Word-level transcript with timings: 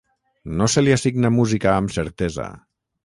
No 0.61 0.69
se 0.75 0.83
li 0.85 0.95
assigna 0.95 1.31
música 1.37 1.71
amb 1.75 1.95
certesa. 1.99 2.49